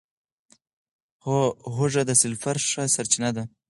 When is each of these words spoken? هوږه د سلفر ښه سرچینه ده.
هوږه 1.75 2.01
د 2.05 2.11
سلفر 2.21 2.55
ښه 2.69 2.83
سرچینه 2.95 3.29
ده. 3.35 3.43